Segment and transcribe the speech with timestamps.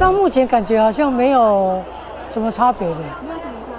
[0.00, 1.78] 到目前感觉好像没有
[2.26, 2.94] 什么差别的。
[2.94, 3.72] 没有什么差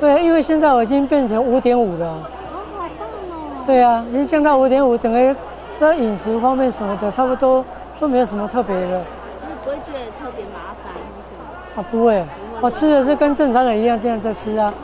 [0.00, 2.06] 对，因为现在我已经变成五点五了。
[2.06, 3.62] 哦，好棒哦。
[3.64, 5.32] 对啊，已经降到五点五，等于
[5.72, 7.64] 说饮食方面什么的，差不多
[7.96, 8.88] 都没有什么特别的。
[8.88, 11.80] 所以不会觉得特别麻烦或什么。
[11.80, 12.24] 啊，不会，
[12.60, 14.74] 我吃的是跟正常人一样这样在吃啊，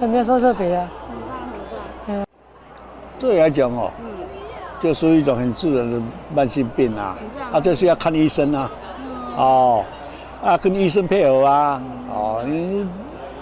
[0.00, 0.88] 也没有说特别啊。
[1.08, 1.36] 很棒
[2.06, 2.24] 很棒。
[3.18, 3.90] 对来讲哦，
[4.80, 6.00] 就属于一种很自然的
[6.32, 7.16] 慢性病啊，
[7.54, 8.70] 啊，就是要看医生啊，
[9.36, 9.84] 哦，
[10.44, 11.80] 啊，跟医生配合啊，
[12.10, 12.86] 哦，你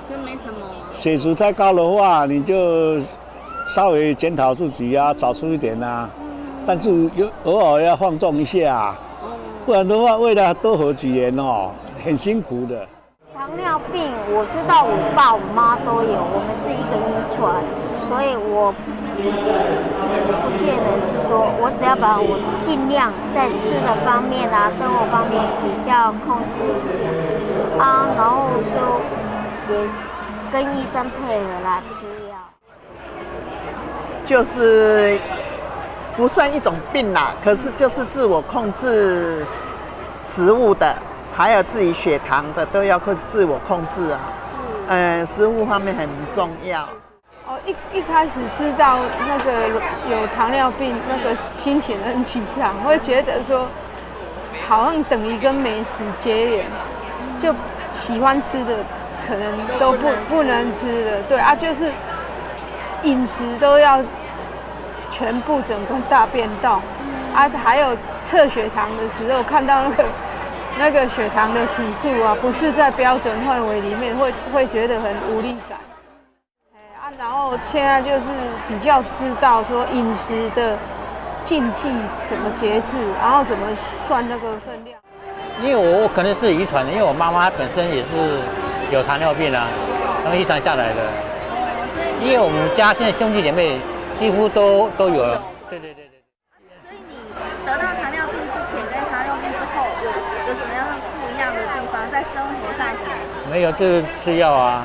[0.09, 0.60] 就没什么。
[0.93, 3.01] 血脂太高的话，你就
[3.69, 6.09] 稍微检讨自己啊，找出一点啊，
[6.65, 8.98] 但是有偶尔要放纵一下啊，
[9.66, 11.73] 不然的话，为了多活几年哦，
[12.05, 12.87] 很辛苦的。
[13.34, 17.65] 糖尿病，我知道我爸我妈都有，我们是一个遗传，
[18.12, 18.71] 所以我
[19.16, 26.93] 不见得是说，我只要把我尽量在吃的方面啊，生活方面比较控制一下
[27.83, 28.77] 啊，然后就
[29.73, 29.88] 也
[30.52, 32.37] 跟医生配合啦，吃药。
[34.27, 35.18] 就是
[36.15, 39.43] 不算一种病啦，可是就是自我控制
[40.27, 40.95] 食物的，
[41.35, 44.21] 还有自己血糖的都要控自我控制啊。
[44.38, 44.49] 是。
[44.88, 46.87] 嗯，食物方面很重要。
[47.45, 49.68] 哦，一一开始知道那个
[50.09, 53.66] 有糖尿病，那个心情很沮丧，会觉得说
[54.68, 56.66] 好像等于跟美食结缘，
[57.40, 57.52] 就
[57.90, 58.76] 喜欢吃的
[59.26, 61.23] 可能都不不能吃了。
[61.29, 61.93] 对啊，就是
[63.02, 64.00] 饮食都要
[65.10, 66.81] 全部整个大变动
[67.34, 70.04] 啊，还有测血糖的时候看到那个
[70.78, 75.77] 那个血糖的指数啊，不是在标准范围里面，会会觉得很无力感。
[77.33, 78.27] 然后现在就是
[78.69, 80.77] 比较知道说饮食的
[81.43, 81.91] 禁忌
[82.27, 83.66] 怎么节制，然后怎么
[84.06, 85.01] 算那个分量。
[85.62, 88.39] 因为我可能是遗传的，因为我妈妈本身也是
[88.91, 89.67] 有糖尿病啊，
[90.23, 91.01] 然后遗传下来的。
[92.21, 93.81] 因为我们家现在兄弟姐妹
[94.19, 95.41] 几乎都都有了。
[95.71, 96.21] 对对对对。
[96.85, 97.17] 所以你
[97.65, 100.11] 得到糖尿病之前跟糖尿病之后有
[100.49, 102.11] 有什么样不一样的地方？
[102.12, 102.89] 在生活上？
[103.51, 104.85] 没有，就是吃药啊。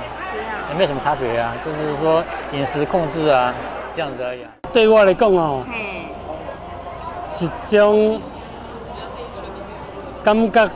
[0.70, 2.22] 也没有什么差别啊，就是说
[2.54, 3.54] 饮食控制啊，
[3.96, 4.40] 这样子而已。
[4.74, 5.64] 对我来讲哦，
[7.32, 8.22] 是一种
[10.24, 10.70] 感觉，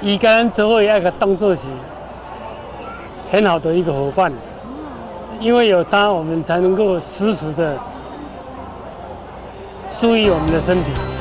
[0.00, 1.62] 伊跟咱做伙一个动作是
[3.32, 4.32] 很好的一个伙伴，
[5.40, 7.76] 因为有他，我们才能够时时的
[9.98, 11.15] 注意我们的身体。